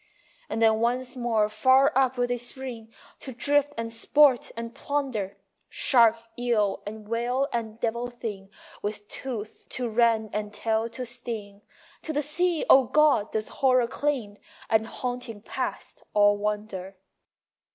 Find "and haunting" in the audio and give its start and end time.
14.71-15.39